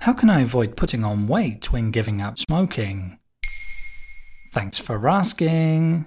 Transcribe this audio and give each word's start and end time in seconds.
How 0.00 0.14
can 0.14 0.30
I 0.30 0.40
avoid 0.40 0.78
putting 0.78 1.04
on 1.04 1.28
weight 1.28 1.72
when 1.72 1.90
giving 1.90 2.22
up 2.22 2.38
smoking? 2.38 3.18
Thanks 4.50 4.78
for 4.78 5.06
asking. 5.06 6.06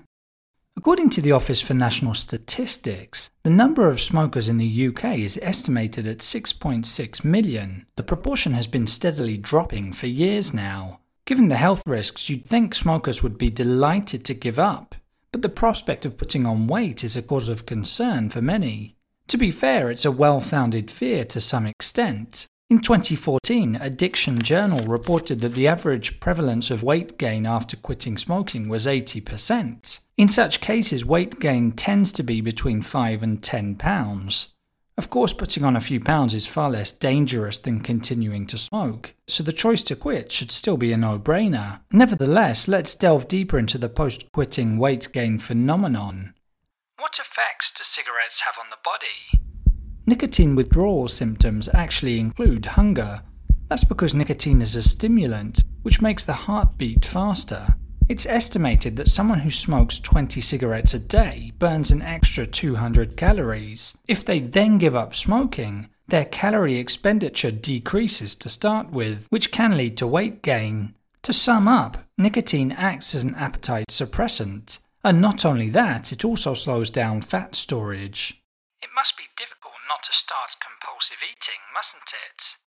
According 0.75 1.11
to 1.11 1.21
the 1.21 1.31
Office 1.31 1.61
for 1.61 1.75
National 1.75 2.15
Statistics, 2.15 3.29
the 3.43 3.51
number 3.51 3.87
of 3.91 4.01
smokers 4.01 4.49
in 4.49 4.57
the 4.57 4.87
UK 4.87 5.19
is 5.19 5.39
estimated 5.43 6.07
at 6.07 6.17
6.6 6.17 7.23
million. 7.23 7.85
The 7.95 8.01
proportion 8.01 8.53
has 8.53 8.65
been 8.65 8.87
steadily 8.87 9.37
dropping 9.37 9.93
for 9.93 10.07
years 10.07 10.55
now. 10.55 11.01
Given 11.25 11.49
the 11.49 11.57
health 11.57 11.83
risks, 11.85 12.31
you'd 12.31 12.47
think 12.47 12.73
smokers 12.73 13.21
would 13.21 13.37
be 13.37 13.51
delighted 13.51 14.25
to 14.25 14.33
give 14.33 14.57
up, 14.57 14.95
but 15.31 15.43
the 15.43 15.49
prospect 15.49 16.03
of 16.03 16.17
putting 16.17 16.47
on 16.47 16.65
weight 16.65 17.03
is 17.03 17.15
a 17.15 17.21
cause 17.21 17.47
of 17.47 17.67
concern 17.67 18.31
for 18.31 18.41
many. 18.41 18.97
To 19.27 19.37
be 19.37 19.51
fair, 19.51 19.91
it's 19.91 20.03
a 20.03 20.11
well 20.11 20.39
founded 20.39 20.89
fear 20.89 21.25
to 21.25 21.39
some 21.39 21.67
extent. 21.67 22.47
In 22.73 22.79
2014, 22.79 23.75
Addiction 23.75 24.41
Journal 24.41 24.83
reported 24.87 25.41
that 25.41 25.53
the 25.53 25.67
average 25.67 26.19
prevalence 26.19 26.71
of 26.71 26.81
weight 26.81 27.19
gain 27.19 27.45
after 27.45 27.77
quitting 27.77 28.17
smoking 28.17 28.67
was 28.67 28.87
80%. 28.87 29.99
In 30.17 30.27
such 30.27 30.59
cases, 30.59 31.05
weight 31.05 31.39
gain 31.39 31.73
tends 31.73 32.11
to 32.13 32.23
be 32.23 32.41
between 32.41 32.81
5 32.81 33.21
and 33.21 33.43
10 33.43 33.75
pounds. 33.75 34.55
Of 34.97 35.11
course, 35.11 35.33
putting 35.33 35.63
on 35.63 35.75
a 35.75 35.81
few 35.81 35.99
pounds 35.99 36.33
is 36.33 36.47
far 36.47 36.71
less 36.71 36.91
dangerous 36.91 37.59
than 37.59 37.79
continuing 37.79 38.47
to 38.47 38.57
smoke, 38.57 39.13
so 39.27 39.43
the 39.43 39.53
choice 39.53 39.83
to 39.83 39.95
quit 39.95 40.31
should 40.31 40.51
still 40.51 40.75
be 40.75 40.91
a 40.91 40.97
no 40.97 41.19
brainer. 41.19 41.81
Nevertheless, 41.91 42.67
let's 42.67 42.95
delve 42.95 43.27
deeper 43.27 43.59
into 43.59 43.77
the 43.77 43.87
post 43.87 44.31
quitting 44.31 44.79
weight 44.79 45.09
gain 45.13 45.37
phenomenon. 45.37 46.33
What 46.97 47.19
effects 47.19 47.71
do 47.71 47.83
cigarettes 47.83 48.41
have 48.41 48.57
on 48.57 48.71
the 48.71 48.77
body? 48.83 49.52
Nicotine 50.05 50.53
withdrawal 50.53 51.07
symptoms 51.07 51.69
actually 51.73 52.19
include 52.19 52.65
hunger. 52.65 53.21
That's 53.69 53.85
because 53.85 54.13
nicotine 54.13 54.61
is 54.61 54.75
a 54.75 54.83
stimulant, 54.83 55.63
which 55.83 56.01
makes 56.01 56.25
the 56.25 56.33
heart 56.33 56.77
beat 56.77 57.05
faster. 57.05 57.75
It's 58.09 58.25
estimated 58.25 58.97
that 58.97 59.09
someone 59.09 59.39
who 59.39 59.49
smokes 59.49 59.99
20 59.99 60.41
cigarettes 60.41 60.93
a 60.93 60.99
day 60.99 61.53
burns 61.57 61.89
an 61.89 62.01
extra 62.01 62.45
200 62.45 63.15
calories. 63.15 63.97
If 64.05 64.25
they 64.25 64.41
then 64.41 64.77
give 64.77 64.93
up 64.93 65.15
smoking, 65.15 65.87
their 66.09 66.25
calorie 66.25 66.75
expenditure 66.75 67.51
decreases 67.51 68.35
to 68.35 68.49
start 68.49 68.91
with, 68.91 69.25
which 69.29 69.53
can 69.53 69.77
lead 69.77 69.95
to 69.97 70.07
weight 70.07 70.41
gain. 70.41 70.95
To 71.21 71.31
sum 71.31 71.65
up, 71.69 71.97
nicotine 72.17 72.73
acts 72.73 73.15
as 73.15 73.23
an 73.23 73.35
appetite 73.35 73.87
suppressant, 73.87 74.79
and 75.01 75.21
not 75.21 75.45
only 75.45 75.69
that, 75.69 76.11
it 76.11 76.25
also 76.25 76.53
slows 76.53 76.89
down 76.89 77.21
fat 77.21 77.55
storage. 77.55 78.43
It 78.81 78.89
must 78.93 79.17
be 79.17 79.23
difficult 79.37 79.62
not 79.87 80.03
to 80.03 80.13
start 80.13 80.57
compulsive 80.59 81.19
eating, 81.23 81.59
mustn't 81.73 82.13
it? 82.13 82.57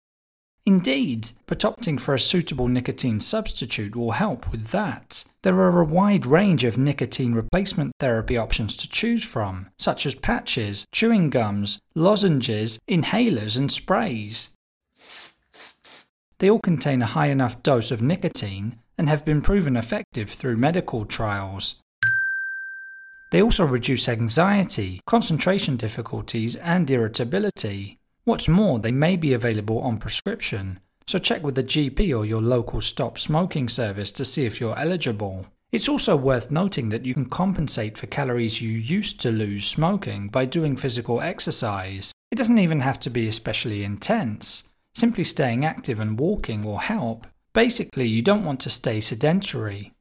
Indeed, 0.66 1.28
but 1.47 1.60
opting 1.60 2.00
for 2.00 2.12
a 2.12 2.19
suitable 2.19 2.66
nicotine 2.66 3.21
substitute 3.21 3.94
will 3.94 4.12
help 4.12 4.50
with 4.50 4.69
that. 4.72 5.22
There 5.43 5.60
are 5.60 5.81
a 5.81 5.84
wide 5.84 6.26
range 6.26 6.65
of 6.65 6.76
nicotine 6.76 7.34
replacement 7.34 7.93
therapy 8.00 8.37
options 8.37 8.75
to 8.78 8.88
choose 8.88 9.22
from, 9.22 9.71
such 9.78 10.06
as 10.06 10.16
patches, 10.16 10.84
chewing 10.91 11.31
gums, 11.31 11.78
lozenges, 11.94 12.81
inhalers, 12.88 13.56
and 13.56 13.71
sprays. 13.71 14.50
They 16.38 16.50
all 16.50 16.59
contain 16.59 17.00
a 17.00 17.06
high 17.06 17.28
enough 17.28 17.62
dose 17.62 17.93
of 17.93 18.03
nicotine 18.03 18.81
and 18.99 19.09
have 19.09 19.25
been 19.25 19.43
proven 19.43 19.76
effective 19.76 20.31
through 20.31 20.56
medical 20.56 21.05
trials. 21.05 21.76
They 23.37 23.43
also 23.43 23.67
reduce 23.67 24.09
anxiety, 24.09 25.03
concentration 25.07 25.77
difficulties, 25.77 26.57
and 26.57 26.91
irritability. 26.91 27.99
What's 28.25 28.49
more, 28.49 28.79
they 28.79 28.93
may 28.93 29.15
be 29.17 29.35
available 29.35 29.79
on 29.81 29.99
prescription, 29.99 30.81
so 31.07 31.19
check 31.19 31.43
with 31.43 31.55
the 31.55 31.63
GP 31.63 32.17
or 32.17 32.25
your 32.25 32.41
local 32.41 32.81
stop 32.81 33.19
smoking 33.19 33.69
service 33.69 34.11
to 34.13 34.25
see 34.25 34.47
if 34.47 34.59
you're 34.59 34.79
eligible. 34.79 35.49
It's 35.71 35.87
also 35.87 36.17
worth 36.17 36.51
noting 36.51 36.89
that 36.89 37.05
you 37.05 37.13
can 37.13 37.27
compensate 37.27 37.99
for 37.99 38.07
calories 38.07 38.63
you 38.63 38.71
used 38.71 39.21
to 39.21 39.31
lose 39.31 39.67
smoking 39.67 40.29
by 40.29 40.47
doing 40.47 40.75
physical 40.75 41.21
exercise. 41.21 42.13
It 42.31 42.37
doesn't 42.37 42.59
even 42.59 42.81
have 42.81 42.99
to 43.01 43.11
be 43.11 43.29
especially 43.29 43.85
intense. 43.85 44.67
Simply 44.95 45.25
staying 45.25 45.63
active 45.67 46.01
and 46.01 46.19
walking 46.19 46.63
will 46.63 46.79
help. 46.79 47.27
Basically, 47.53 48.09
you 48.09 48.23
don't 48.23 48.47
want 48.47 48.61
to 48.61 48.71
stay 48.71 49.03
sedentary. 49.03 49.93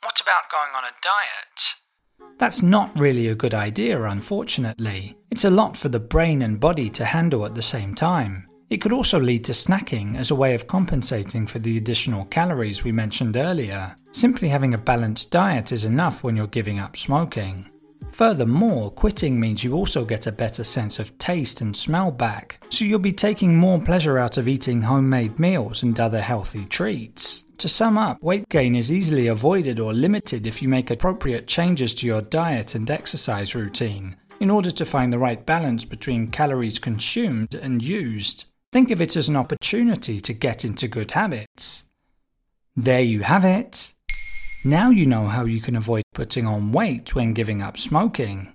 What 0.00 0.20
about 0.20 0.48
going 0.48 0.76
on 0.76 0.84
a 0.84 0.94
diet? 1.02 1.73
That's 2.38 2.62
not 2.62 2.98
really 2.98 3.28
a 3.28 3.34
good 3.34 3.54
idea, 3.54 4.02
unfortunately. 4.02 5.16
It's 5.30 5.44
a 5.44 5.50
lot 5.50 5.76
for 5.76 5.88
the 5.88 6.00
brain 6.00 6.42
and 6.42 6.60
body 6.60 6.90
to 6.90 7.04
handle 7.04 7.46
at 7.46 7.54
the 7.54 7.62
same 7.62 7.94
time. 7.94 8.48
It 8.70 8.80
could 8.80 8.92
also 8.92 9.20
lead 9.20 9.44
to 9.44 9.52
snacking 9.52 10.16
as 10.16 10.30
a 10.30 10.34
way 10.34 10.54
of 10.54 10.66
compensating 10.66 11.46
for 11.46 11.58
the 11.58 11.76
additional 11.76 12.24
calories 12.26 12.82
we 12.82 12.92
mentioned 12.92 13.36
earlier. 13.36 13.94
Simply 14.12 14.48
having 14.48 14.74
a 14.74 14.78
balanced 14.78 15.30
diet 15.30 15.70
is 15.70 15.84
enough 15.84 16.24
when 16.24 16.36
you're 16.36 16.46
giving 16.48 16.78
up 16.80 16.96
smoking. 16.96 17.70
Furthermore, 18.10 18.90
quitting 18.90 19.38
means 19.38 19.64
you 19.64 19.74
also 19.74 20.04
get 20.04 20.26
a 20.26 20.32
better 20.32 20.64
sense 20.64 20.98
of 20.98 21.16
taste 21.18 21.60
and 21.60 21.76
smell 21.76 22.10
back, 22.10 22.64
so 22.68 22.84
you'll 22.84 22.98
be 22.98 23.12
taking 23.12 23.56
more 23.56 23.80
pleasure 23.80 24.18
out 24.18 24.36
of 24.36 24.48
eating 24.48 24.82
homemade 24.82 25.38
meals 25.38 25.82
and 25.82 25.98
other 25.98 26.20
healthy 26.20 26.64
treats. 26.64 27.43
To 27.58 27.68
sum 27.68 27.96
up, 27.96 28.22
weight 28.22 28.48
gain 28.48 28.74
is 28.74 28.90
easily 28.90 29.28
avoided 29.28 29.78
or 29.78 29.92
limited 29.92 30.46
if 30.46 30.60
you 30.60 30.68
make 30.68 30.90
appropriate 30.90 31.46
changes 31.46 31.94
to 31.94 32.06
your 32.06 32.20
diet 32.20 32.74
and 32.74 32.90
exercise 32.90 33.54
routine 33.54 34.16
in 34.40 34.50
order 34.50 34.70
to 34.72 34.84
find 34.84 35.12
the 35.12 35.18
right 35.18 35.44
balance 35.46 35.84
between 35.84 36.28
calories 36.28 36.78
consumed 36.78 37.54
and 37.54 37.82
used. 37.82 38.46
Think 38.72 38.90
of 38.90 39.00
it 39.00 39.16
as 39.16 39.28
an 39.28 39.36
opportunity 39.36 40.20
to 40.20 40.32
get 40.32 40.64
into 40.64 40.88
good 40.88 41.12
habits. 41.12 41.84
There 42.74 43.00
you 43.00 43.20
have 43.20 43.44
it. 43.44 43.92
Now 44.64 44.90
you 44.90 45.06
know 45.06 45.26
how 45.26 45.44
you 45.44 45.60
can 45.60 45.76
avoid 45.76 46.02
putting 46.12 46.46
on 46.46 46.72
weight 46.72 47.14
when 47.14 47.34
giving 47.34 47.62
up 47.62 47.78
smoking. 47.78 48.54